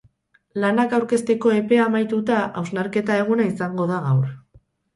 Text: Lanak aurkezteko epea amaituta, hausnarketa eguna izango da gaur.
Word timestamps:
Lanak 0.61 0.95
aurkezteko 0.99 1.51
epea 1.59 1.85
amaituta, 1.85 2.39
hausnarketa 2.63 3.21
eguna 3.27 3.49
izango 3.53 3.91
da 3.95 4.05
gaur. 4.11 4.37